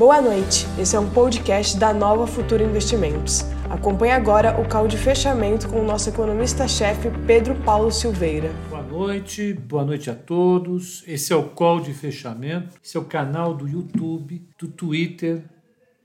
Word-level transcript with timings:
Boa 0.00 0.18
noite, 0.22 0.66
esse 0.78 0.96
é 0.96 0.98
um 0.98 1.10
podcast 1.10 1.78
da 1.78 1.92
Nova 1.92 2.26
Futura 2.26 2.64
Investimentos. 2.64 3.42
Acompanhe 3.68 4.12
agora 4.12 4.58
o 4.58 4.66
call 4.66 4.88
de 4.88 4.96
fechamento 4.96 5.68
com 5.68 5.78
o 5.78 5.84
nosso 5.84 6.08
economista-chefe 6.08 7.10
Pedro 7.26 7.54
Paulo 7.56 7.92
Silveira. 7.92 8.50
Boa 8.70 8.82
noite, 8.82 9.52
boa 9.52 9.84
noite 9.84 10.08
a 10.08 10.14
todos. 10.14 11.04
Esse 11.06 11.34
é 11.34 11.36
o 11.36 11.50
call 11.50 11.82
de 11.82 11.92
fechamento. 11.92 12.78
Esse 12.82 12.96
é 12.96 13.00
o 13.00 13.04
canal 13.04 13.52
do 13.52 13.68
YouTube, 13.68 14.42
do 14.58 14.68
Twitter, 14.68 15.44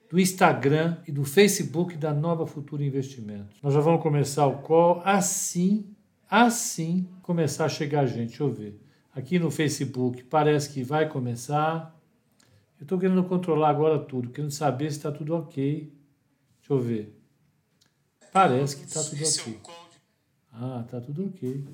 do 0.09 0.19
Instagram 0.19 0.97
e 1.07 1.11
do 1.13 1.23
Facebook 1.23 1.95
da 1.95 2.13
Nova 2.13 2.45
Futura 2.45 2.83
Investimentos. 2.83 3.55
Nós 3.63 3.73
já 3.73 3.79
vamos 3.79 4.03
começar 4.03 4.45
o 4.45 4.57
call 4.57 5.01
assim, 5.05 5.85
assim 6.29 7.07
começar 7.21 7.63
a 7.63 7.69
chegar 7.69 8.05
gente. 8.07 8.27
Deixa 8.27 8.43
eu 8.43 8.51
ver. 8.51 8.77
Aqui 9.15 9.39
no 9.39 9.49
Facebook 9.49 10.21
parece 10.25 10.69
que 10.69 10.83
vai 10.83 11.07
começar. 11.07 11.94
Eu 12.79 12.83
estou 12.83 12.99
querendo 12.99 13.23
controlar 13.23 13.69
agora 13.69 13.99
tudo, 13.99 14.29
querendo 14.29 14.51
saber 14.51 14.91
se 14.91 14.97
está 14.97 15.11
tudo 15.11 15.35
ok. 15.35 15.93
Deixa 16.59 16.73
eu 16.73 16.79
ver. 16.79 17.15
Parece 18.31 18.77
que 18.77 18.83
está 18.83 19.01
tudo 19.01 19.23
ok. 19.23 19.59
Ah, 20.51 20.81
está 20.85 20.99
tudo 20.99 21.27
ok. 21.27 21.65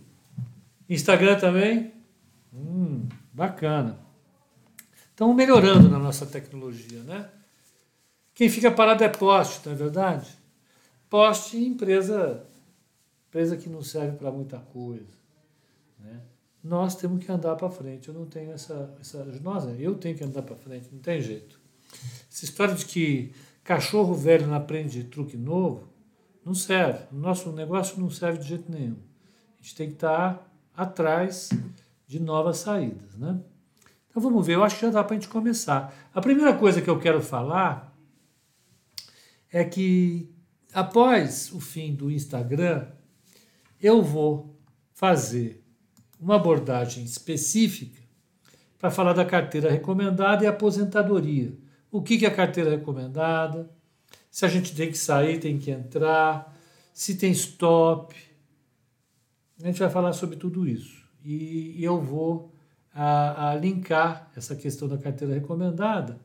Instagram 0.90 1.40
também? 1.40 1.94
Hum, 2.54 3.08
bacana. 3.34 4.00
Estamos 5.10 5.36
melhorando 5.36 5.90
na 5.90 5.98
nossa 6.00 6.26
tecnologia, 6.26 7.02
né? 7.04 7.30
Quem 8.34 8.50
fica 8.50 8.72
parado 8.72 9.04
é 9.04 9.10
poste, 9.10 9.66
não 9.66 9.74
é 9.74 9.76
verdade? 9.76 10.28
Poste 11.10 11.58
empresa, 11.58 12.46
empresa 13.28 13.58
que 13.58 13.70
não 13.70 13.82
serve 13.84 14.18
para 14.18 14.32
muita 14.32 14.58
coisa, 14.60 15.14
né? 16.00 16.22
Nós 16.64 16.96
temos 16.96 17.24
que 17.24 17.32
andar 17.32 17.56
para 17.56 17.70
frente. 17.70 18.08
Eu 18.08 18.14
não 18.14 18.26
tenho 18.26 18.52
essa, 18.52 18.94
essa. 19.00 19.24
Nós, 19.42 19.66
eu 19.80 19.96
tenho 19.96 20.16
que 20.16 20.24
andar 20.24 20.44
para 20.44 20.56
frente, 20.56 20.90
não 20.92 21.00
tem 21.00 21.22
jeito. 21.22 21.60
Essa 22.32 22.46
história 22.46 22.76
de 22.76 22.86
que 22.86 23.34
cachorro 23.64 24.14
velho 24.14 24.48
não 24.48 24.56
aprende 24.56 25.04
truque 25.04 25.38
novo, 25.38 25.90
não 26.46 26.54
serve. 26.54 27.06
O 27.12 27.16
nosso 27.16 27.52
negócio 27.52 28.00
não 28.00 28.10
serve 28.10 28.40
de 28.40 28.48
jeito 28.48 28.72
nenhum. 28.72 28.98
A 29.60 29.62
gente 29.62 29.76
tem 29.76 29.88
que 29.88 29.96
estar 29.96 30.52
atrás 30.76 31.50
de 32.08 32.20
novas 32.20 32.58
saídas. 32.58 33.16
Né? 33.16 33.40
Então 34.10 34.22
vamos 34.22 34.46
ver, 34.46 34.56
eu 34.56 34.64
acho 34.64 34.76
que 34.76 34.82
já 34.82 34.92
dá 34.92 35.04
para 35.04 35.16
a 35.16 35.20
gente 35.20 35.30
começar. 35.30 35.94
A 36.14 36.22
primeira 36.22 36.56
coisa 36.56 36.82
que 36.82 36.90
eu 36.90 37.00
quero 37.00 37.22
falar 37.22 37.96
é 39.52 39.64
que 39.64 40.34
após 40.74 41.52
o 41.52 41.60
fim 41.60 41.94
do 41.94 42.10
Instagram, 42.10 42.88
eu 43.82 44.02
vou 44.02 44.58
fazer 44.94 45.61
uma 46.22 46.36
abordagem 46.36 47.04
específica 47.04 48.00
para 48.78 48.92
falar 48.92 49.14
da 49.14 49.26
carteira 49.26 49.72
recomendada 49.72 50.44
e 50.44 50.48
aposentadoria. 50.48 51.54
O 51.92 52.02
que 52.02 52.24
é 52.24 52.30
a 52.30 52.34
carteira 52.34 52.70
recomendada? 52.70 53.70
Se 54.30 54.46
a 54.46 54.48
gente 54.48 54.76
tem 54.76 54.90
que 54.90 54.98
sair, 54.98 55.40
tem 55.40 55.58
que 55.58 55.72
entrar, 55.72 56.56
se 56.94 57.16
tem 57.16 57.32
stop. 57.32 58.16
A 59.62 59.66
gente 59.66 59.80
vai 59.80 59.90
falar 59.90 60.14
sobre 60.14 60.36
tudo 60.36 60.68
isso. 60.68 61.02
E, 61.24 61.84
eu 61.84 62.00
vou 62.00 62.54
a, 62.94 63.52
a 63.52 63.56
linkar 63.56 64.32
essa 64.36 64.56
questão 64.56 64.88
da 64.88 64.98
carteira 64.98 65.34
recomendada 65.34 66.20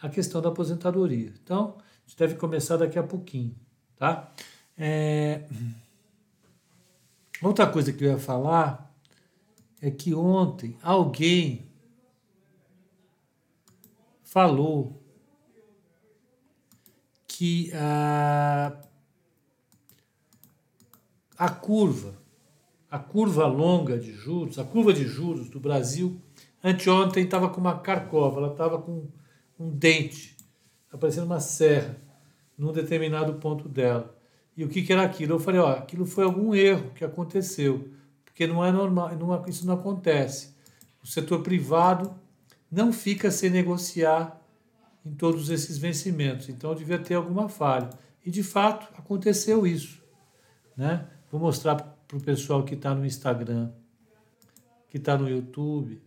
à 0.00 0.08
questão 0.08 0.40
da 0.40 0.48
aposentadoria. 0.48 1.32
Então, 1.42 1.76
a 1.78 2.08
gente 2.08 2.18
deve 2.18 2.34
começar 2.36 2.76
daqui 2.76 2.98
a 2.98 3.02
pouquinho. 3.02 3.54
Tá? 3.96 4.32
É... 4.76 5.44
Outra 7.42 7.66
coisa 7.66 7.92
que 7.92 8.04
eu 8.04 8.12
ia 8.12 8.18
falar 8.18 8.89
é 9.80 9.90
que 9.90 10.14
ontem 10.14 10.76
alguém 10.82 11.70
falou 14.22 15.02
que 17.26 17.72
a, 17.72 18.76
a 21.38 21.48
curva, 21.48 22.20
a 22.90 22.98
curva 22.98 23.46
longa 23.46 23.98
de 23.98 24.12
juros, 24.12 24.58
a 24.58 24.64
curva 24.64 24.92
de 24.92 25.04
juros 25.04 25.48
do 25.48 25.58
Brasil, 25.58 26.20
anteontem 26.62 27.24
estava 27.24 27.48
com 27.48 27.60
uma 27.60 27.78
carcova, 27.78 28.38
ela 28.38 28.52
estava 28.52 28.80
com 28.80 29.08
um 29.58 29.70
dente, 29.70 30.36
aparecendo 30.92 31.24
uma 31.24 31.40
serra 31.40 31.96
num 32.56 32.72
determinado 32.72 33.34
ponto 33.34 33.68
dela. 33.68 34.14
E 34.54 34.62
o 34.62 34.68
que, 34.68 34.82
que 34.82 34.92
era 34.92 35.02
aquilo? 35.02 35.34
Eu 35.34 35.40
falei, 35.40 35.60
ó, 35.60 35.70
aquilo 35.72 36.04
foi 36.04 36.24
algum 36.24 36.54
erro 36.54 36.90
que 36.90 37.04
aconteceu 37.04 37.88
porque 38.40 38.46
não 38.46 38.64
é 38.64 38.72
normal, 38.72 39.14
não, 39.16 39.46
isso 39.46 39.66
não 39.66 39.74
acontece. 39.74 40.56
O 41.02 41.06
setor 41.06 41.42
privado 41.42 42.14
não 42.72 42.90
fica 42.90 43.30
sem 43.30 43.50
negociar 43.50 44.40
em 45.04 45.12
todos 45.12 45.50
esses 45.50 45.76
vencimentos, 45.76 46.48
então 46.48 46.74
devia 46.74 46.98
ter 46.98 47.16
alguma 47.16 47.50
falha. 47.50 47.90
E 48.24 48.30
de 48.30 48.42
fato 48.42 48.88
aconteceu 48.98 49.66
isso. 49.66 50.02
Né? 50.74 51.06
Vou 51.30 51.38
mostrar 51.38 51.74
para 51.74 52.16
o 52.16 52.22
pessoal 52.22 52.64
que 52.64 52.72
está 52.72 52.94
no 52.94 53.04
Instagram, 53.04 53.72
que 54.88 54.96
está 54.96 55.18
no 55.18 55.28
YouTube, 55.28 56.00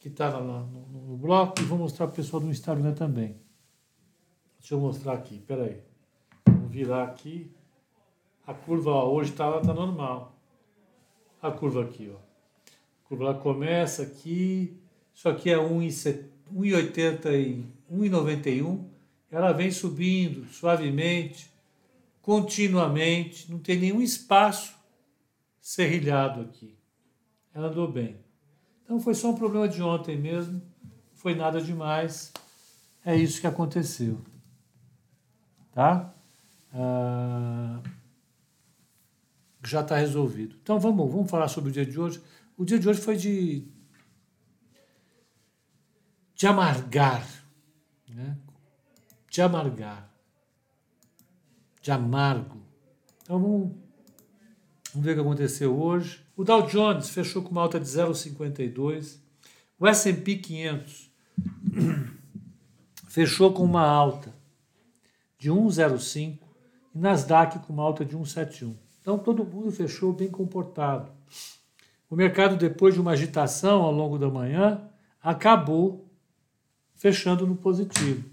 que 0.00 0.08
está 0.08 0.28
no, 0.28 0.66
no, 0.66 1.02
no, 1.10 1.16
bloco, 1.16 1.60
e 1.60 1.64
vou 1.64 1.78
mostrar 1.78 2.08
para 2.08 2.14
o 2.14 2.16
pessoal 2.16 2.42
do 2.42 2.50
Instagram 2.50 2.94
também. 2.94 3.36
Deixa 4.58 4.74
eu 4.74 4.80
mostrar 4.80 5.12
aqui, 5.12 5.38
peraí. 5.38 5.80
Vou 6.48 6.68
virar 6.68 7.04
aqui. 7.04 7.48
A 8.44 8.52
curva 8.52 8.90
ó, 8.90 9.12
hoje 9.12 9.30
está 9.30 9.60
tá 9.60 9.72
normal 9.72 10.41
a 11.42 11.50
curva 11.50 11.82
aqui, 11.82 12.10
ó. 12.14 12.16
A 12.16 13.08
curva 13.08 13.24
ela 13.24 13.34
começa 13.34 14.04
aqui, 14.04 14.80
isso 15.12 15.28
aqui 15.28 15.50
é 15.50 15.56
1,80 15.56 17.26
e 17.34 17.66
1,91, 17.92 18.84
ela 19.30 19.52
vem 19.52 19.70
subindo 19.70 20.46
suavemente, 20.46 21.50
continuamente, 22.22 23.50
não 23.50 23.58
tem 23.58 23.76
nenhum 23.78 24.00
espaço 24.00 24.74
serrilhado 25.60 26.40
aqui. 26.42 26.76
Ela 27.52 27.68
andou 27.68 27.90
bem. 27.90 28.16
Então 28.84 29.00
foi 29.00 29.14
só 29.14 29.30
um 29.30 29.36
problema 29.36 29.68
de 29.68 29.82
ontem 29.82 30.16
mesmo, 30.16 30.62
foi 31.14 31.34
nada 31.34 31.60
demais. 31.60 32.32
É 33.04 33.16
isso 33.16 33.40
que 33.40 33.46
aconteceu. 33.46 34.18
Tá? 35.74 36.14
Ah 36.72 37.80
já 39.64 39.80
está 39.80 39.96
resolvido. 39.96 40.56
Então 40.62 40.78
vamos, 40.78 41.10
vamos 41.10 41.30
falar 41.30 41.48
sobre 41.48 41.70
o 41.70 41.72
dia 41.72 41.86
de 41.86 41.98
hoje. 41.98 42.20
O 42.56 42.64
dia 42.64 42.78
de 42.78 42.88
hoje 42.88 43.00
foi 43.00 43.16
de, 43.16 43.66
de 46.34 46.46
amargar, 46.46 47.26
né? 48.08 48.36
de 49.30 49.40
amargar, 49.40 50.12
de 51.80 51.90
amargo. 51.90 52.60
Então 53.22 53.40
vamos, 53.40 53.72
vamos 54.92 55.06
ver 55.06 55.12
o 55.12 55.14
que 55.14 55.20
aconteceu 55.20 55.80
hoje. 55.80 56.24
O 56.36 56.44
Dow 56.44 56.66
Jones 56.66 57.10
fechou 57.10 57.42
com 57.42 57.50
uma 57.50 57.62
alta 57.62 57.78
de 57.78 57.86
0,52. 57.86 59.18
O 59.78 59.86
S&P 59.86 60.36
500 60.36 61.10
fechou 63.08 63.52
com 63.52 63.64
uma 63.64 63.86
alta 63.86 64.34
de 65.38 65.50
1,05 65.50 66.38
e 66.94 66.98
Nasdaq 66.98 67.58
com 67.60 67.72
uma 67.72 67.82
alta 67.82 68.04
de 68.04 68.16
1,71. 68.16 68.76
Então 69.02 69.18
todo 69.18 69.44
mundo 69.44 69.70
fechou 69.70 70.12
bem 70.12 70.30
comportado. 70.30 71.10
O 72.08 72.14
mercado, 72.16 72.56
depois 72.56 72.94
de 72.94 73.00
uma 73.00 73.10
agitação 73.10 73.82
ao 73.82 73.92
longo 73.92 74.16
da 74.16 74.30
manhã, 74.30 74.88
acabou 75.20 76.08
fechando 76.94 77.46
no 77.46 77.56
positivo. 77.56 78.30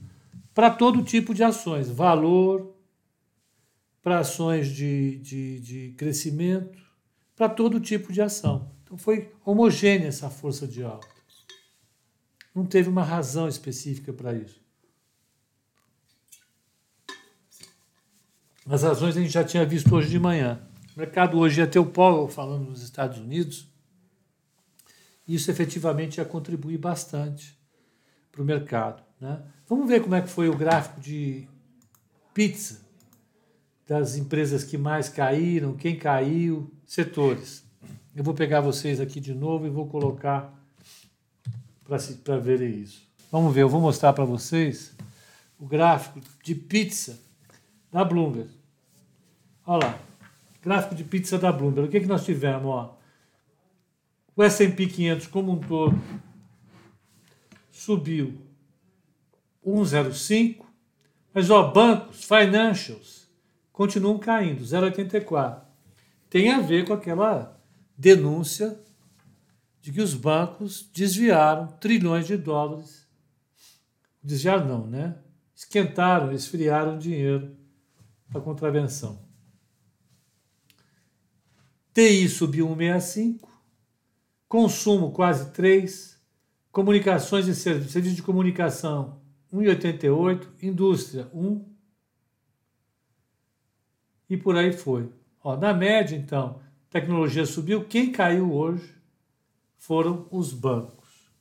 Para 0.54 0.70
todo 0.70 1.04
tipo 1.04 1.34
de 1.34 1.44
ações, 1.44 1.90
valor, 1.90 2.76
para 4.02 4.20
ações 4.20 4.68
de, 4.68 5.18
de, 5.18 5.60
de 5.60 5.94
crescimento, 5.98 6.78
para 7.36 7.50
todo 7.50 7.80
tipo 7.80 8.14
de 8.14 8.22
ação. 8.22 8.72
Então 8.84 8.98
foi 8.98 9.32
homogênea 9.44 10.08
essa 10.08 10.30
força 10.30 10.68
de 10.68 10.84
alta. 10.84 11.08
Não 12.54 12.66
teve 12.66 12.90
uma 12.90 13.04
razão 13.04 13.48
específica 13.48 14.14
para 14.14 14.34
isso. 14.34 14.62
As 18.70 18.84
razões 18.84 19.18
a 19.18 19.22
gente 19.22 19.32
já 19.32 19.44
tinha 19.44 19.66
visto 19.66 19.96
hoje 19.96 20.10
de 20.10 20.20
manhã. 20.20 20.62
O 21.00 21.02
mercado 21.02 21.40
hoje 21.40 21.66
ter 21.66 21.80
o 21.80 21.86
Powell 21.86 22.28
falando 22.28 22.72
nos 22.72 22.84
Estados 22.84 23.20
Unidos. 23.20 23.66
Isso 25.26 25.50
efetivamente 25.50 26.18
ia 26.18 26.26
contribuir 26.26 26.78
bastante 26.78 27.58
para 28.30 28.42
o 28.42 28.46
mercado. 28.46 29.02
Né? 29.18 29.42
Vamos 29.66 29.88
ver 29.88 30.02
como 30.02 30.16
é 30.16 30.22
que 30.22 30.28
foi 30.28 30.50
o 30.50 30.58
gráfico 30.58 31.00
de 31.00 31.48
pizza 32.34 32.82
das 33.88 34.18
empresas 34.18 34.66
que 34.66 34.78
mais 34.78 35.08
caíram, 35.08 35.74
quem 35.74 35.98
caiu, 35.98 36.70
setores. 36.86 37.64
Eu 38.14 38.22
vou 38.22 38.34
pegar 38.34 38.60
vocês 38.60 39.00
aqui 39.00 39.22
de 39.22 39.34
novo 39.34 39.66
e 39.66 39.70
vou 39.70 39.88
colocar 39.88 40.54
para 41.86 42.38
verem 42.40 42.72
isso. 42.72 43.08
Vamos 43.32 43.54
ver, 43.54 43.62
eu 43.62 43.70
vou 43.70 43.80
mostrar 43.80 44.12
para 44.12 44.26
vocês 44.26 44.94
o 45.58 45.66
gráfico 45.66 46.20
de 46.44 46.54
pizza 46.54 47.18
da 47.90 48.04
Bloomberg. 48.04 48.50
Olha 49.66 49.88
lá, 49.88 50.09
gráfico 50.70 50.94
de 50.94 51.04
pizza 51.04 51.40
da 51.40 51.52
Bloomberg. 51.52 51.90
O 51.90 51.92
que, 51.92 52.00
que 52.00 52.06
nós 52.06 52.24
tivemos? 52.24 52.68
Ó? 52.68 52.96
O 54.36 54.44
S&P 54.44 54.86
500 54.86 55.26
como 55.26 55.54
um 55.54 55.60
todo 55.60 56.00
subiu 57.72 58.40
1,05. 59.66 60.64
Mas 61.34 61.50
ó, 61.50 61.72
bancos, 61.72 62.24
financials, 62.24 63.28
continuam 63.72 64.20
caindo, 64.20 64.64
0,84. 64.64 65.62
Tem 66.30 66.52
a 66.52 66.60
ver 66.60 66.86
com 66.86 66.94
aquela 66.94 67.60
denúncia 67.98 68.80
de 69.82 69.92
que 69.92 70.02
os 70.02 70.14
bancos 70.14 70.88
desviaram 70.94 71.66
trilhões 71.80 72.28
de 72.28 72.38
dólares. 72.38 73.08
Desviaram 74.22 74.68
não, 74.68 74.86
né? 74.86 75.16
Esquentaram, 75.56 76.32
esfriaram 76.32 77.00
dinheiro 77.00 77.56
para 78.32 78.42
contravenção. 78.42 79.29
TI 81.94 82.28
subiu 82.30 82.68
1,65, 82.70 83.48
consumo 84.48 85.12
quase 85.12 85.52
3, 85.52 86.20
comunicações 86.72 87.48
e 87.48 87.56
serviços, 87.56 87.92
serviço 87.92 88.16
de 88.16 88.24
comunicação 88.24 89.20
1,88, 89.54 90.48
indústria 90.62 91.28
1 91.34 91.66
e 94.30 94.38
por 94.38 94.56
aí 94.56 94.72
foi. 94.72 95.12
Ó, 95.44 95.58
na 95.58 95.74
média, 95.74 96.16
então, 96.16 96.60
tecnologia 96.90 97.46
subiu, 97.46 97.86
quem 97.86 98.12
caiu 98.12 98.54
hoje 98.54 98.96
foram 99.78 100.28
os 100.30 100.54
bancos. 100.54 101.32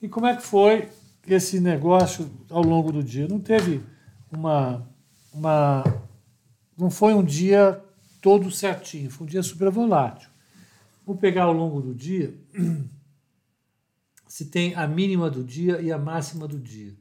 E 0.00 0.08
como 0.08 0.26
é 0.26 0.34
que 0.34 0.42
foi 0.42 0.88
esse 1.26 1.60
negócio 1.60 2.30
ao 2.48 2.62
longo 2.62 2.90
do 2.90 3.02
dia? 3.02 3.28
Não 3.28 3.38
teve 3.38 3.82
uma, 4.32 4.88
uma 5.32 5.84
não 6.76 6.90
foi 6.90 7.12
um 7.12 7.22
dia 7.22 7.84
todo 8.20 8.50
certinho, 8.50 9.10
foi 9.10 9.26
um 9.26 9.30
dia 9.30 9.42
super 9.42 9.70
volátil. 9.70 10.28
Vou 11.04 11.16
pegar 11.16 11.44
ao 11.44 11.52
longo 11.52 11.80
do 11.80 11.94
dia 11.94 12.34
se 14.28 14.46
tem 14.46 14.74
a 14.74 14.86
mínima 14.86 15.30
do 15.30 15.42
dia 15.42 15.80
e 15.80 15.90
a 15.90 15.98
máxima 15.98 16.46
do 16.46 16.58
dia. 16.58 16.94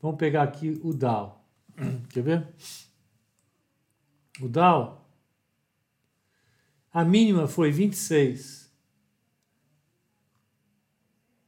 Vamos 0.00 0.16
pegar 0.16 0.42
aqui 0.42 0.80
o 0.82 0.92
Dow. 0.92 1.44
Quer 2.10 2.22
ver? 2.22 2.48
O 4.40 4.48
Dow, 4.48 5.06
a 6.92 7.04
mínima 7.04 7.46
foi 7.46 7.70
26. 7.70 8.62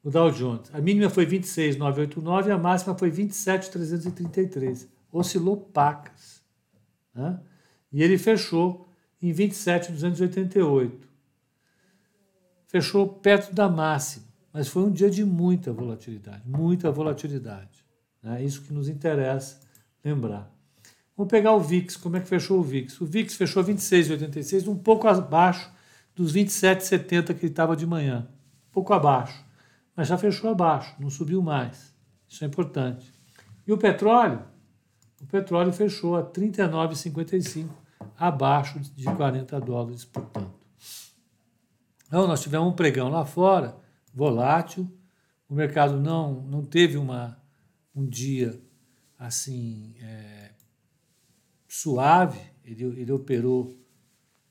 O 0.03 0.11
Dow 0.11 0.31
Jones, 0.31 0.71
a 0.75 0.81
mínima 0.83 1.09
foi 1.09 1.25
26,989 1.25 2.51
e 2.51 2.53
a 2.53 2.59
máxima 2.59 2.95
foi 2.97 3.11
27,333. 3.11 4.87
Oscilou 5.11 5.57
pacas. 5.57 6.43
Né? 7.15 7.41
E 7.91 8.03
ele 8.03 8.19
fechou 8.19 8.84
em 9.25 9.33
27,288. 9.33 11.09
Fechou 12.67 13.09
perto 13.09 13.55
da 13.55 13.71
máxima, 13.71 14.27
mas 14.53 14.69
foi 14.69 14.83
um 14.83 14.91
dia 14.91 15.09
de 15.09 15.25
muita 15.25 15.73
volatilidade, 15.73 16.43
muita 16.45 16.91
volatilidade. 16.91 17.83
É 18.23 18.45
isso 18.45 18.61
que 18.61 18.73
nos 18.75 18.87
interessa 18.87 19.61
lembrar. 20.05 20.53
Vamos 21.17 21.31
pegar 21.31 21.53
o 21.53 21.61
VIX, 21.61 21.97
como 21.97 22.19
é 22.19 22.21
que 22.21 22.29
fechou 22.29 22.61
o 22.61 22.63
VIX? 22.63 23.01
O 23.01 23.07
VIX 23.07 23.35
fechou 23.35 23.65
26,86, 23.65 24.69
um 24.69 24.77
pouco 24.77 25.09
abaixo 25.09 25.73
dos 26.15 26.35
27,70 26.35 27.35
que 27.35 27.47
ele 27.47 27.53
estava 27.53 27.75
de 27.75 27.87
manhã. 27.87 28.29
Um 28.69 28.73
pouco 28.73 28.93
abaixo, 28.93 29.43
mas 29.97 30.09
já 30.09 30.19
fechou 30.19 30.51
abaixo, 30.51 30.95
não 30.99 31.09
subiu 31.09 31.41
mais. 31.41 31.95
Isso 32.29 32.45
é 32.45 32.47
importante. 32.47 33.11
E 33.67 33.73
o 33.73 33.79
petróleo? 33.79 34.43
O 35.23 35.27
petróleo 35.27 35.73
fechou 35.73 36.15
a 36.15 36.23
39,55 36.23 37.84
abaixo 38.19 38.79
de 38.79 39.05
40 39.05 39.61
dólares 39.61 40.05
por 40.05 40.25
tanto. 40.27 40.55
Então, 42.07 42.27
nós 42.27 42.41
tivemos 42.41 42.69
um 42.69 42.73
pregão 42.73 43.09
lá 43.09 43.25
fora, 43.25 43.77
volátil, 44.13 44.89
o 45.49 45.55
mercado 45.55 46.01
não, 46.01 46.43
não 46.43 46.65
teve 46.65 46.97
uma, 46.97 47.37
um 47.95 48.07
dia 48.07 48.61
assim 49.19 49.95
é, 50.01 50.51
suave, 51.69 52.41
ele, 52.65 52.85
ele 52.85 53.13
operou 53.13 53.77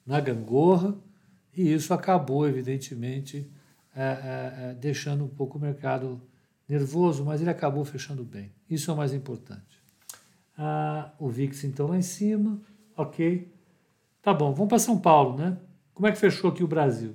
na 0.06 0.20
gangorra 0.20 0.96
e 1.56 1.72
isso 1.72 1.94
acabou, 1.94 2.48
evidentemente, 2.48 3.50
é, 3.96 4.02
é, 4.02 4.72
é, 4.72 4.74
deixando 4.74 5.24
um 5.24 5.30
pouco 5.30 5.58
o 5.58 5.62
mercado 5.62 6.22
nervoso, 6.68 7.24
mas 7.24 7.42
ele 7.42 7.50
acabou 7.50 7.86
fechando 7.86 8.24
bem. 8.24 8.52
Isso 8.70 8.90
é 8.90 8.94
o 8.94 8.98
mais 8.98 9.14
importante. 9.14 9.82
Ah, 10.58 11.14
o 11.20 11.30
VIX, 11.30 11.64
então, 11.66 11.88
lá 11.88 11.98
em 11.98 12.02
cima, 12.02 12.60
ok. 12.98 13.53
Tá 14.24 14.34
bom, 14.34 14.54
vamos 14.54 14.70
para 14.70 14.80
São 14.80 14.98
Paulo, 14.98 15.38
né? 15.38 15.58
Como 15.94 16.08
é 16.08 16.12
que 16.14 16.18
fechou 16.18 16.50
aqui 16.50 16.64
o 16.64 16.68
Brasil? 16.68 17.14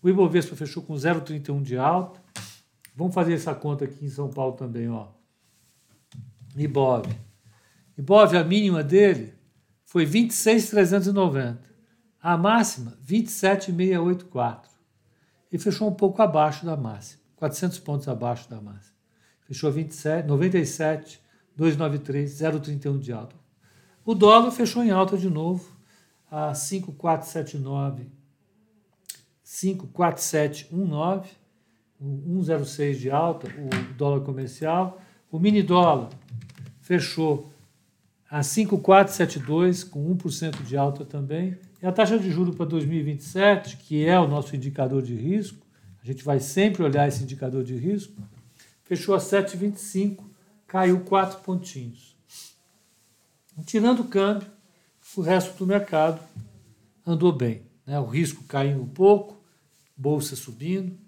O 0.00 0.08
Ibovespa 0.08 0.54
fechou 0.54 0.84
com 0.84 0.94
0,31 0.94 1.60
de 1.62 1.76
alta. 1.76 2.22
Vamos 2.94 3.12
fazer 3.12 3.34
essa 3.34 3.52
conta 3.56 3.84
aqui 3.84 4.04
em 4.04 4.08
São 4.08 4.30
Paulo 4.30 4.52
também, 4.52 4.88
ó. 4.88 5.08
Ibov. 6.56 7.08
Ibov, 7.98 8.36
a 8.36 8.44
mínima 8.44 8.84
dele 8.84 9.34
foi 9.84 10.06
26,390. 10.06 11.60
A 12.22 12.36
máxima, 12.36 12.96
27,684. 13.00 14.70
E 15.50 15.58
fechou 15.58 15.88
um 15.88 15.94
pouco 15.94 16.22
abaixo 16.22 16.64
da 16.64 16.76
máxima, 16.76 17.20
400 17.34 17.80
pontos 17.80 18.06
abaixo 18.06 18.48
da 18.48 18.60
máxima. 18.60 18.94
Fechou 19.42 19.72
27, 19.72 20.28
97, 20.28 21.20
293, 21.56 22.32
0,31 22.32 22.98
de 23.00 23.12
alta. 23.12 23.34
O 24.04 24.14
dólar 24.14 24.52
fechou 24.52 24.84
em 24.84 24.92
alta 24.92 25.18
de 25.18 25.28
novo, 25.28 25.73
a 26.34 26.52
5479 26.52 28.08
54719, 29.44 31.30
106 32.00 32.98
de 32.98 33.08
alta, 33.08 33.46
o 33.46 33.94
dólar 33.94 34.20
comercial. 34.22 35.00
O 35.30 35.38
mini 35.38 35.62
dólar 35.62 36.10
fechou 36.80 37.52
a 38.28 38.42
5472 38.42 39.84
com 39.84 40.12
1% 40.16 40.64
de 40.64 40.76
alta 40.76 41.04
também. 41.04 41.56
E 41.80 41.86
a 41.86 41.92
taxa 41.92 42.18
de 42.18 42.32
juros 42.32 42.56
para 42.56 42.66
2027, 42.66 43.76
que 43.76 44.04
é 44.04 44.18
o 44.18 44.26
nosso 44.26 44.56
indicador 44.56 45.02
de 45.02 45.14
risco, 45.14 45.64
a 46.02 46.06
gente 46.06 46.24
vai 46.24 46.40
sempre 46.40 46.82
olhar 46.82 47.06
esse 47.06 47.22
indicador 47.22 47.62
de 47.62 47.76
risco, 47.76 48.20
fechou 48.82 49.14
a 49.14 49.18
7,25, 49.18 50.24
caiu 50.66 50.98
4 51.00 51.42
pontinhos. 51.42 52.16
Tirando 53.64 54.00
o 54.00 54.08
câmbio, 54.08 54.48
o 55.16 55.22
resto 55.22 55.56
do 55.56 55.66
mercado 55.66 56.20
andou 57.06 57.32
bem. 57.32 57.62
Né? 57.86 57.98
O 57.98 58.06
risco 58.06 58.44
caindo 58.44 58.82
um 58.82 58.88
pouco, 58.88 59.42
bolsa 59.96 60.36
subindo. 60.36 60.98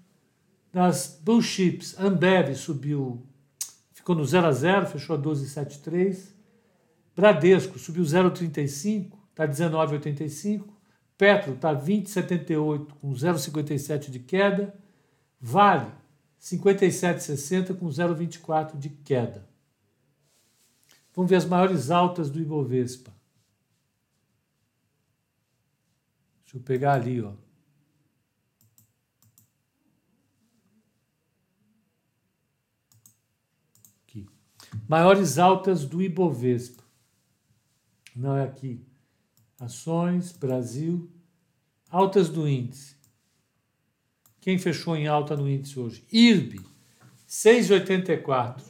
Das 0.72 1.18
Blue 1.22 1.42
Chips, 1.42 1.98
Ambev 1.98 2.54
subiu, 2.54 3.26
ficou 3.92 4.14
no 4.14 4.24
0 4.24 4.46
a 4.46 4.52
0, 4.52 4.86
fechou 4.86 5.16
a 5.16 5.18
12,73. 5.18 6.34
Bradesco 7.14 7.78
subiu 7.78 8.04
0,35, 8.04 9.12
está 9.30 9.48
19,85. 9.48 10.64
Petro 11.16 11.54
está 11.54 11.75
20,78 11.75 12.88
com 13.00 13.12
0,57 13.12 14.10
de 14.10 14.18
queda. 14.18 14.75
Vale 15.40 15.90
57,60 16.38 17.75
com 17.75 17.86
0,24 17.86 18.78
de 18.78 18.90
queda. 18.90 19.48
Vamos 21.14 21.30
ver 21.30 21.36
as 21.36 21.46
maiores 21.46 21.90
altas 21.90 22.28
do 22.28 22.38
Ibovespa. 22.38 23.15
Eu 26.56 26.62
pegar 26.62 26.94
ali, 26.94 27.20
ó. 27.20 27.34
Aqui. 34.02 34.26
Maiores 34.88 35.36
altas 35.36 35.84
do 35.84 36.00
Ibovespa. 36.00 36.82
Não 38.14 38.34
é 38.34 38.44
aqui. 38.44 38.82
Ações, 39.60 40.32
Brasil. 40.32 41.10
Altas 41.90 42.30
do 42.30 42.48
índice. 42.48 42.96
Quem 44.40 44.56
fechou 44.56 44.96
em 44.96 45.06
alta 45.06 45.36
no 45.36 45.46
índice 45.46 45.78
hoje? 45.78 46.06
IRB, 46.10 46.64
6,84. 47.28 48.62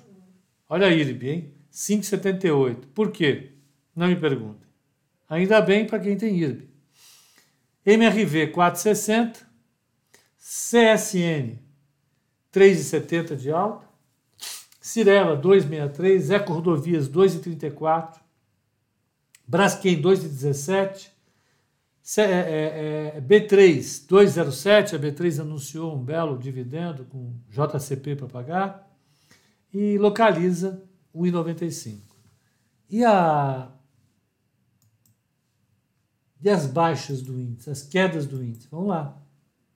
Olha 0.68 0.88
a 0.88 0.90
IRB, 0.90 1.30
hein? 1.30 1.54
5,78. 1.70 2.86
Por 2.88 3.12
quê? 3.12 3.52
Não 3.94 4.08
me 4.08 4.16
pergunta. 4.16 4.66
Ainda 5.28 5.60
bem 5.60 5.86
para 5.86 6.00
quem 6.00 6.16
tem 6.16 6.36
IRB. 6.36 6.75
MRV 7.86 8.52
4,60, 8.52 9.46
CSN 10.36 11.56
3,70 12.52 13.36
de 13.36 13.52
alta, 13.52 13.86
Cirela 14.80 15.40
2,63, 15.40 16.34
Eco 16.34 16.54
Rodovias 16.54 17.08
2,34, 17.08 18.18
Braskem 19.46 20.02
2,17, 20.02 21.10
B3 23.24 23.78
2,07, 24.08 24.94
a 24.94 24.98
B3 24.98 25.40
anunciou 25.40 25.94
um 25.94 26.02
belo 26.02 26.36
dividendo 26.36 27.04
com 27.04 27.34
JCP 27.48 28.16
para 28.16 28.26
pagar, 28.26 28.90
e 29.72 29.96
Localiza 29.98 30.82
1,95. 31.14 32.00
E 32.90 33.04
a 33.04 33.70
e 36.46 36.48
as 36.48 36.64
baixas 36.64 37.22
do 37.22 37.40
índice, 37.40 37.68
as 37.68 37.82
quedas 37.82 38.24
do 38.24 38.40
índice. 38.40 38.68
Vamos 38.70 38.86
lá, 38.86 39.20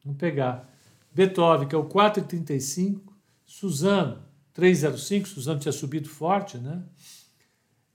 vamos 0.05 0.17
pegar. 0.17 0.73
Beethoven, 1.13 1.67
que 1.67 1.75
é 1.75 1.79
o 1.79 1.85
4,35, 1.85 3.01
Suzano, 3.45 4.23
3,05, 4.55 5.27
Suzano 5.27 5.59
tinha 5.59 5.73
subido 5.73 6.09
forte, 6.09 6.59
né? 6.59 6.85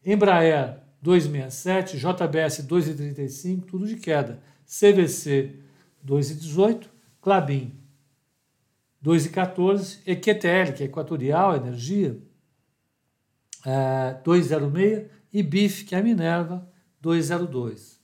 Embraer 0.05 0.82
2,67, 1.01 1.96
JBS 1.96 2.67
2,35, 2.67 3.63
tudo 3.63 3.88
de 3.88 3.96
queda. 3.96 4.44
CVC 4.65 5.58
2,18, 6.05 6.89
Clabin 7.22 7.79
2,14, 9.01 10.00
EQTL, 10.05 10.74
que 10.75 10.84
é 10.84 10.86
Equatorial 10.88 11.55
Energia, 11.55 12.22
é, 13.65 14.20
2,06 14.22 15.08
e 15.32 15.41
BIF, 15.41 15.86
que 15.86 15.96
é 15.96 16.00
a 16.00 16.03
Minerva, 16.03 16.70
2,02. 17.01 17.95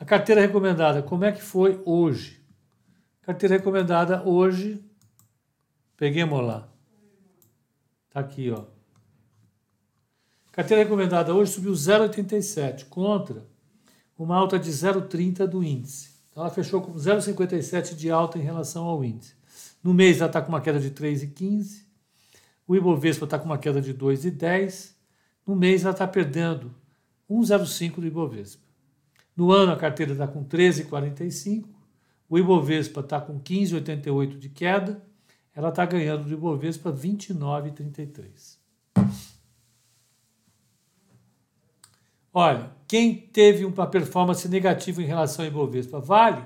A 0.00 0.04
carteira 0.06 0.40
recomendada, 0.40 1.02
como 1.02 1.26
é 1.26 1.30
que 1.30 1.42
foi 1.42 1.78
hoje? 1.84 2.40
Carteira 3.20 3.58
recomendada 3.58 4.26
hoje, 4.26 4.82
peguemos 5.94 6.42
lá. 6.42 6.66
Tá 8.08 8.20
aqui, 8.20 8.50
ó. 8.50 8.64
Carteira 10.52 10.84
recomendada 10.84 11.34
hoje 11.34 11.52
subiu 11.52 11.72
0,87 11.72 12.86
contra 12.86 13.46
uma 14.18 14.36
alta 14.36 14.58
de 14.58 14.70
0,30 14.70 15.46
do 15.46 15.62
índice. 15.62 16.14
Então 16.30 16.44
ela 16.44 16.52
fechou 16.52 16.80
com 16.80 16.94
0,57 16.94 17.94
de 17.94 18.10
alta 18.10 18.38
em 18.38 18.42
relação 18.42 18.86
ao 18.86 19.04
índice. 19.04 19.34
No 19.84 19.92
mês 19.92 20.16
ela 20.16 20.28
está 20.28 20.40
com 20.40 20.48
uma 20.48 20.62
queda 20.62 20.80
de 20.80 20.90
3,15. 20.92 21.84
O 22.66 22.74
Ibovespa 22.74 23.26
está 23.26 23.38
com 23.38 23.44
uma 23.44 23.58
queda 23.58 23.82
de 23.82 23.92
2,10. 23.92 24.94
No 25.46 25.54
mês 25.54 25.82
ela 25.82 25.92
está 25.92 26.08
perdendo 26.08 26.74
1,05 27.30 27.96
do 27.96 28.06
Ibovespa. 28.06 28.69
No 29.40 29.52
ano 29.52 29.72
a 29.72 29.76
carteira 29.76 30.12
está 30.12 30.28
com 30.28 30.44
13,45. 30.44 31.64
O 32.28 32.38
Ibovespa 32.38 33.00
está 33.00 33.18
com 33.18 33.40
15,88 33.40 34.38
de 34.38 34.50
queda. 34.50 35.02
Ela 35.56 35.70
está 35.70 35.86
ganhando 35.86 36.24
do 36.24 36.34
Ibovespa 36.34 36.92
29,33. 36.92 38.58
Olha, 42.34 42.70
quem 42.86 43.16
teve 43.16 43.64
uma 43.64 43.86
performance 43.86 44.46
negativa 44.46 45.02
em 45.02 45.06
relação 45.06 45.42
ao 45.42 45.50
Ibovespa? 45.50 45.98
Vale, 46.00 46.44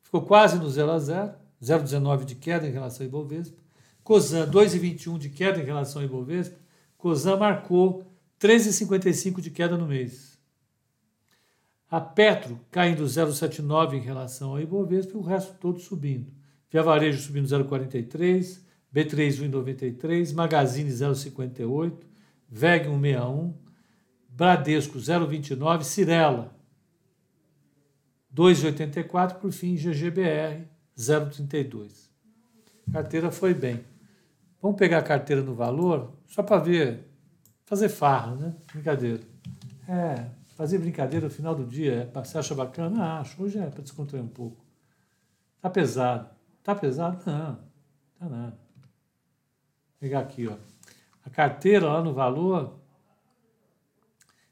ficou 0.00 0.22
quase 0.22 0.56
no 0.56 0.70
0 0.70 0.88
a 0.88 0.98
0, 1.00 1.32
0,19 1.60 2.24
de 2.24 2.36
queda 2.36 2.64
em 2.64 2.70
relação 2.70 3.04
ao 3.04 3.08
Ibovespa. 3.08 3.58
Cosan, 4.04 4.48
2,21 4.48 5.18
de 5.18 5.30
queda 5.30 5.60
em 5.60 5.64
relação 5.64 6.00
ao 6.00 6.06
Ibovespa. 6.06 6.56
Cosan 6.96 7.38
marcou 7.38 8.04
13,55 8.38 9.40
de 9.40 9.50
queda 9.50 9.76
no 9.76 9.88
mês. 9.88 10.29
A 11.90 12.00
Petro 12.00 12.60
caindo 12.70 13.04
0,79 13.04 13.94
em 13.94 14.00
relação 14.00 14.50
ao 14.50 14.60
Ibovespa 14.60 15.14
e 15.14 15.16
o 15.16 15.22
resto 15.22 15.54
todo 15.58 15.80
subindo. 15.80 16.32
Via 16.70 16.84
Varejo 16.84 17.20
subindo 17.20 17.48
0,43, 17.48 18.60
B3 18.94 19.50
1,93, 19.50 20.32
Magazine 20.32 20.88
0,58, 20.88 21.92
VEG 22.48 22.86
1,61, 22.86 23.52
Bradesco 24.28 24.98
0,29, 24.98 25.82
Cirela 25.82 26.54
2,84, 28.32 29.34
por 29.34 29.50
fim 29.50 29.74
GGBR 29.74 30.68
0,32. 30.96 32.08
Carteira 32.92 33.32
foi 33.32 33.52
bem. 33.52 33.84
Vamos 34.62 34.78
pegar 34.78 34.98
a 34.98 35.02
carteira 35.02 35.42
no 35.42 35.54
valor, 35.54 36.12
só 36.28 36.42
para 36.42 36.62
ver, 36.62 37.08
fazer 37.64 37.88
farra, 37.88 38.36
né? 38.36 38.54
Brincadeira. 38.72 39.22
É, 39.88 40.26
fazer 40.60 40.76
brincadeira 40.76 41.24
no 41.24 41.32
final 41.32 41.54
do 41.54 41.64
dia, 41.64 42.12
você 42.12 42.36
acha 42.36 42.54
bacana? 42.54 43.02
Ah, 43.02 43.20
acho. 43.20 43.42
Hoje 43.42 43.58
é 43.58 43.70
para 43.70 43.80
descontrair 43.80 44.22
um 44.22 44.28
pouco. 44.28 44.62
Tá 45.58 45.70
pesado. 45.70 46.28
Tá 46.62 46.74
pesado? 46.74 47.16
Não, 47.24 47.58
tá 48.18 48.28
nada. 48.28 48.50
Vou 48.50 49.98
pegar 49.98 50.20
aqui, 50.20 50.46
ó. 50.46 50.58
A 51.24 51.30
carteira 51.30 51.86
lá 51.86 52.02
no 52.02 52.12
valor, 52.12 52.78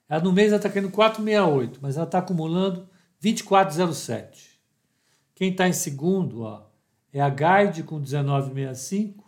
ela 0.09 0.23
no 0.23 0.33
mês 0.33 0.49
ela 0.49 0.57
está 0.57 0.71
caindo 0.71 0.91
4,68, 0.91 1.77
mas 1.83 1.99
ela 1.99 2.07
está 2.07 2.21
acumulando 2.21 2.89
24,07. 3.23 4.59
Quem 5.35 5.51
está 5.51 5.69
em 5.69 5.75
segundo, 5.75 6.41
ó, 6.41 6.71
é 7.13 7.21
a 7.21 7.29
Guide 7.29 7.83
com 7.83 8.01
19,65. 8.01 9.25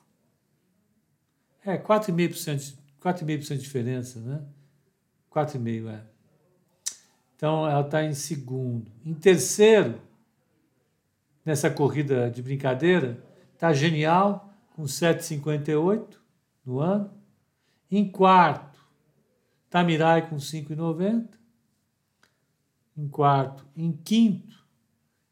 É, 1.62 1.76
4,5%, 1.76 2.78
4,5% 3.02 3.48
de 3.48 3.58
diferença, 3.58 4.18
né? 4.20 4.42
4,5%, 5.30 5.90
é. 5.90 6.09
Então, 7.40 7.66
ela 7.66 7.80
está 7.80 8.04
em 8.04 8.12
segundo. 8.12 8.92
Em 9.02 9.14
terceiro, 9.14 9.98
nessa 11.42 11.70
corrida 11.70 12.30
de 12.30 12.42
brincadeira, 12.42 13.24
está 13.54 13.72
Genial, 13.72 14.52
com 14.76 14.82
7,58 14.82 16.18
no 16.66 16.80
ano. 16.80 17.10
Em 17.90 18.06
quarto, 18.06 18.78
Tamirai, 19.70 20.28
com 20.28 20.36
5,90. 20.36 21.28
Em 22.94 23.08
quarto. 23.08 23.66
Em 23.74 23.90
quinto, 23.90 24.62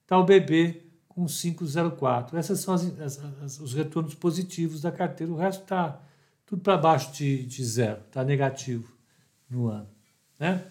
está 0.00 0.16
o 0.16 0.24
BB, 0.24 0.90
com 1.10 1.26
5,04. 1.26 2.38
Esses 2.38 2.60
são 2.60 2.72
as, 2.72 3.00
as, 3.00 3.18
as, 3.42 3.60
os 3.60 3.74
retornos 3.74 4.14
positivos 4.14 4.80
da 4.80 4.90
carteira. 4.90 5.30
O 5.30 5.36
resto 5.36 5.60
está 5.60 6.00
tudo 6.46 6.62
para 6.62 6.78
baixo 6.78 7.12
de, 7.12 7.44
de 7.44 7.62
zero, 7.62 8.00
está 8.06 8.24
negativo 8.24 8.96
no 9.50 9.66
ano. 9.68 9.90
Né? 10.40 10.64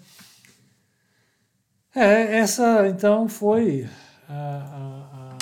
É, 2.00 2.38
essa 2.38 2.88
então 2.88 3.28
foi 3.28 3.90
a, 4.30 5.36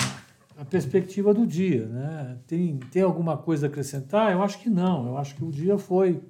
a, 0.56 0.62
a, 0.62 0.64
perspectiva 0.64 1.34
do 1.34 1.46
dia. 1.46 1.86
Né? 1.86 2.38
Tem, 2.46 2.78
tem 2.90 3.02
alguma 3.02 3.36
coisa 3.36 3.66
a 3.66 3.68
acrescentar? 3.68 4.32
Eu 4.32 4.42
acho 4.42 4.58
que 4.58 4.70
não. 4.70 5.06
Eu 5.06 5.18
acho 5.18 5.34
que 5.34 5.44
o 5.44 5.50
dia 5.50 5.76
foi, 5.76 6.22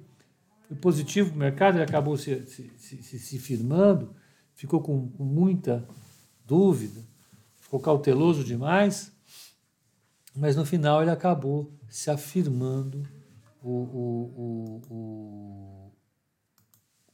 positivo 0.81 1.29
para 1.29 1.35
o 1.35 1.39
mercado, 1.39 1.75
ele 1.75 1.83
acabou 1.83 2.17
se, 2.17 2.45
se, 2.45 2.69
se, 2.77 3.19
se 3.19 3.39
firmando, 3.39 4.13
ficou 4.53 4.81
com, 4.81 5.07
com 5.09 5.23
muita 5.23 5.87
dúvida 6.45 7.07
ficou 7.67 7.81
cauteloso 7.81 8.45
demais, 8.45 9.11
mas 10.33 10.55
no 10.55 10.65
final 10.65 11.01
ele 11.01 11.11
acabou 11.11 11.69
se 11.89 12.09
afirmando 12.09 13.03
o, 13.61 13.69
o, 13.69 14.81
o, 14.89 15.91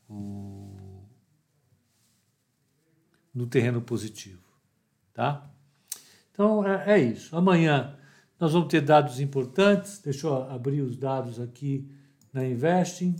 o, 0.07 0.77
no 3.33 3.47
terreno 3.47 3.81
positivo. 3.81 4.41
Tá? 5.13 5.49
Então 6.31 6.67
é, 6.67 6.93
é 6.93 6.99
isso. 6.99 7.35
Amanhã 7.35 7.97
nós 8.39 8.53
vamos 8.53 8.67
ter 8.67 8.81
dados 8.81 9.19
importantes. 9.19 9.99
Deixa 9.99 10.27
eu 10.27 10.51
abrir 10.51 10.81
os 10.81 10.97
dados 10.97 11.39
aqui 11.39 11.89
na 12.31 12.45
Investing. 12.45 13.15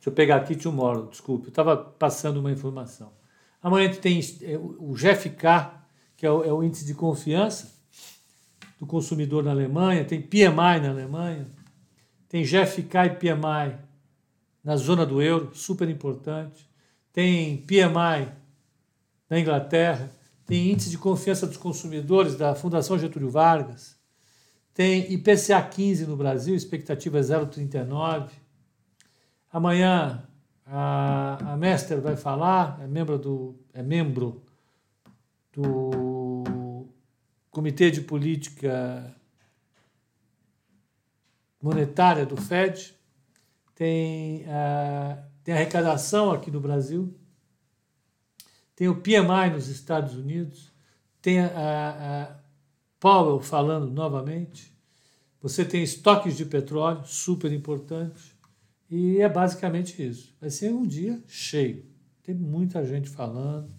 Deixa 0.00 0.08
eu 0.08 0.12
pegar 0.12 0.36
aqui 0.36 0.56
Tomorrow, 0.56 1.08
desculpe, 1.08 1.46
eu 1.46 1.50
estava 1.50 1.76
passando 1.76 2.40
uma 2.40 2.50
informação. 2.50 3.12
Amanhã 3.62 3.90
a 3.90 3.92
gente 3.92 4.00
tem 4.00 4.18
é, 4.42 4.56
o 4.56 4.94
GFK, 4.94 5.82
que 6.16 6.24
é 6.24 6.30
o, 6.30 6.42
é 6.42 6.50
o 6.50 6.64
índice 6.64 6.86
de 6.86 6.94
confiança 6.94 7.78
do 8.78 8.86
consumidor 8.86 9.44
na 9.44 9.50
Alemanha, 9.50 10.02
tem 10.06 10.22
PMI 10.22 10.80
na 10.80 10.88
Alemanha, 10.88 11.46
tem 12.30 12.42
GFK 12.42 12.96
e 13.04 13.10
PMI 13.10 13.78
na 14.64 14.76
zona 14.76 15.04
do 15.04 15.20
euro, 15.20 15.50
super 15.54 15.86
importante, 15.90 16.66
tem 17.12 17.58
PMI 17.58 18.32
na 19.30 19.38
Inglaterra, 19.38 20.10
tem 20.44 20.72
índice 20.72 20.90
de 20.90 20.98
confiança 20.98 21.46
dos 21.46 21.56
consumidores 21.56 22.34
da 22.34 22.56
Fundação 22.56 22.98
Getúlio 22.98 23.30
Vargas, 23.30 23.96
tem 24.74 25.12
IPCA 25.12 25.62
15 25.62 26.06
no 26.06 26.16
Brasil, 26.16 26.56
expectativa 26.56 27.18
é 27.18 27.20
0,39. 27.20 28.30
Amanhã 29.52 30.26
a, 30.66 31.52
a 31.52 31.56
Mester 31.56 32.00
vai 32.00 32.16
falar, 32.16 32.80
é 32.82 32.86
membro 32.88 33.18
do 33.18 33.54
é 33.72 33.82
membro 33.82 34.42
do 35.52 36.86
Comitê 37.50 37.90
de 37.90 38.00
Política 38.00 39.14
Monetária 41.62 42.24
do 42.24 42.36
FED, 42.36 42.94
tem 43.74 44.44
a, 44.48 45.22
tem 45.44 45.54
arrecadação 45.54 46.30
aqui 46.30 46.50
no 46.50 46.60
Brasil, 46.60 47.14
tem 48.80 48.88
o 48.88 48.96
PMI 48.96 49.50
nos 49.52 49.68
Estados 49.68 50.14
Unidos, 50.14 50.72
tem 51.20 51.38
a, 51.38 51.50
a 51.54 52.36
Powell 52.98 53.38
falando 53.38 53.90
novamente, 53.90 54.74
você 55.38 55.66
tem 55.66 55.82
estoques 55.82 56.34
de 56.34 56.46
petróleo, 56.46 57.04
super 57.04 57.52
importante, 57.52 58.34
e 58.90 59.18
é 59.18 59.28
basicamente 59.28 60.02
isso. 60.02 60.34
Vai 60.40 60.48
ser 60.48 60.72
um 60.72 60.86
dia 60.86 61.22
cheio, 61.26 61.84
tem 62.22 62.34
muita 62.34 62.82
gente 62.86 63.10
falando, 63.10 63.70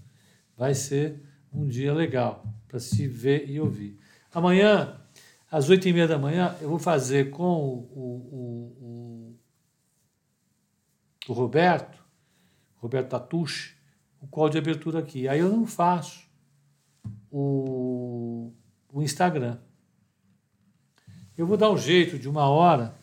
vai 0.56 0.76
ser 0.76 1.20
um 1.52 1.66
dia 1.66 1.92
legal 1.96 2.46
para 2.68 2.80
se 2.80 3.08
ver 3.08 3.50
e 3.50 3.60
ouvir. 3.60 3.98
Amanhã, 4.32 5.02
às 5.50 5.68
oito 5.68 5.88
e 5.88 5.94
meia 5.94 6.08
da 6.08 6.20
manhã, 6.20 6.56
eu 6.62 6.70
vou 6.70 6.78
fazer 6.78 7.32
com 7.32 7.42
o, 7.42 7.74
o, 7.92 9.36
o, 11.26 11.32
o 11.32 11.34
Roberto, 11.34 11.98
Roberto 12.76 13.10
Tatucci, 13.10 13.81
o 14.22 14.28
call 14.28 14.50
de 14.50 14.58
abertura 14.58 15.00
aqui. 15.00 15.28
Aí 15.28 15.40
eu 15.40 15.50
não 15.50 15.66
faço 15.66 16.22
o, 17.30 18.54
o 18.94 19.02
Instagram. 19.02 19.58
Eu 21.38 21.48
vou 21.48 21.58
dar 21.58 21.72
um 21.72 21.78
jeito 21.78 22.20
de 22.20 22.30
uma 22.30 22.48
hora 22.48 22.94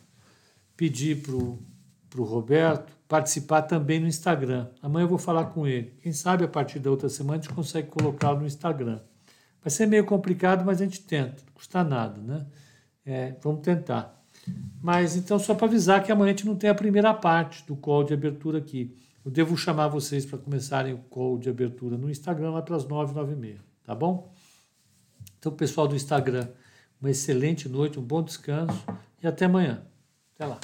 pedir 0.76 1.22
para 1.22 2.20
o 2.20 2.24
Roberto 2.24 2.96
participar 3.08 3.62
também 3.62 3.98
no 3.98 4.06
Instagram. 4.06 4.68
Amanhã 4.80 5.04
eu 5.04 5.08
vou 5.08 5.18
falar 5.18 5.46
com 5.46 5.66
ele. 5.66 5.94
Quem 6.02 6.12
sabe 6.12 6.44
a 6.44 6.48
partir 6.48 6.78
da 6.78 6.90
outra 6.90 7.08
semana 7.08 7.38
a 7.38 7.42
gente 7.42 7.52
consegue 7.52 7.88
colocá-lo 7.88 8.40
no 8.40 8.46
Instagram. 8.46 9.00
Vai 9.62 9.70
ser 9.70 9.86
meio 9.86 10.04
complicado, 10.04 10.64
mas 10.64 10.80
a 10.80 10.84
gente 10.84 11.00
tenta. 11.00 11.42
Não 11.44 11.52
custa 11.54 11.82
nada, 11.82 12.20
né? 12.20 12.46
É, 13.04 13.34
vamos 13.42 13.62
tentar. 13.62 14.22
Mas 14.80 15.16
então, 15.16 15.38
só 15.38 15.54
para 15.54 15.66
avisar 15.66 16.04
que 16.04 16.12
amanhã 16.12 16.32
a 16.32 16.36
gente 16.36 16.46
não 16.46 16.54
tem 16.54 16.70
a 16.70 16.74
primeira 16.74 17.12
parte 17.12 17.66
do 17.66 17.74
call 17.74 18.04
de 18.04 18.14
abertura 18.14 18.58
aqui. 18.58 18.96
Eu 19.28 19.32
devo 19.32 19.58
chamar 19.58 19.88
vocês 19.88 20.24
para 20.24 20.38
começarem 20.38 20.94
o 20.94 21.00
call 21.00 21.36
de 21.36 21.50
abertura 21.50 21.98
no 21.98 22.08
Instagram 22.08 22.52
lá 22.52 22.62
para 22.62 22.76
as 22.76 22.86
9, 22.86 23.12
9 23.12 23.34
e 23.34 23.36
meia, 23.36 23.60
tá 23.84 23.94
bom? 23.94 24.32
Então, 25.38 25.52
pessoal 25.52 25.86
do 25.86 25.94
Instagram, 25.94 26.48
uma 26.98 27.10
excelente 27.10 27.68
noite, 27.68 28.00
um 28.00 28.02
bom 28.02 28.22
descanso 28.22 28.82
e 29.22 29.26
até 29.26 29.44
amanhã. 29.44 29.82
Até 30.34 30.46
lá. 30.46 30.58